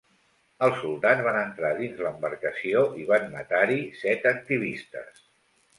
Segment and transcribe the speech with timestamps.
[0.67, 5.27] Els soldats van entrar dins l’embarcació i van matar-hi set activistes.